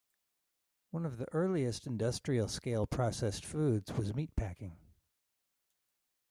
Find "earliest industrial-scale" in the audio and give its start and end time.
1.31-2.87